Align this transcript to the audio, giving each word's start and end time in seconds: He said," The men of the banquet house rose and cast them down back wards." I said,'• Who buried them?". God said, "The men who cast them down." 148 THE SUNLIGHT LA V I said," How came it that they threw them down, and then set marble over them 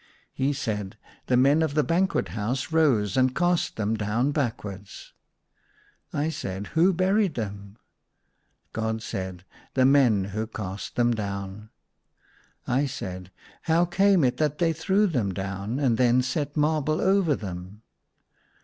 He 0.33 0.51
said," 0.51 0.97
The 1.27 1.37
men 1.37 1.61
of 1.61 1.75
the 1.75 1.83
banquet 1.83 2.29
house 2.29 2.71
rose 2.71 3.15
and 3.15 3.35
cast 3.35 3.75
them 3.75 3.93
down 3.95 4.31
back 4.31 4.63
wards." 4.63 5.13
I 6.11 6.29
said,'• 6.29 6.63
Who 6.69 6.91
buried 6.91 7.35
them?". 7.35 7.77
God 8.73 9.03
said, 9.03 9.45
"The 9.75 9.85
men 9.85 10.23
who 10.33 10.47
cast 10.47 10.95
them 10.95 11.13
down." 11.13 11.69
148 12.65 12.65
THE 12.65 12.71
SUNLIGHT 12.71 12.73
LA 12.75 12.75
V 12.77 12.81
I 12.81 12.85
said," 13.29 13.31
How 13.71 13.85
came 13.85 14.23
it 14.23 14.37
that 14.37 14.57
they 14.57 14.73
threw 14.73 15.05
them 15.05 15.33
down, 15.35 15.77
and 15.77 15.99
then 15.99 16.23
set 16.23 16.57
marble 16.57 16.99
over 16.99 17.35
them 17.35 17.83